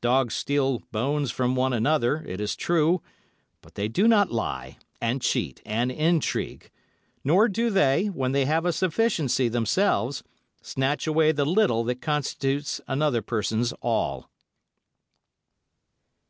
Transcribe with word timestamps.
Dogs 0.00 0.32
steal 0.34 0.78
bones 0.90 1.30
from 1.30 1.54
one 1.54 1.74
another, 1.74 2.24
it 2.26 2.40
is 2.40 2.56
true, 2.56 3.02
but 3.60 3.74
they 3.74 3.88
do 3.88 4.08
not 4.08 4.32
lie, 4.32 4.78
and 5.02 5.20
cheat, 5.20 5.60
and 5.66 5.92
intrigue; 5.92 6.70
nor 7.22 7.46
do 7.46 7.68
they, 7.68 8.06
when 8.06 8.32
they 8.32 8.46
have 8.46 8.64
a 8.64 8.72
sufficiency 8.72 9.50
themselves, 9.50 10.22
snatch 10.62 11.06
away 11.06 11.30
the 11.30 11.44
little 11.44 11.84
that 11.84 12.00
constitutes 12.00 12.80
another 12.88 13.20
person's 13.20 13.74
all. 13.82 14.30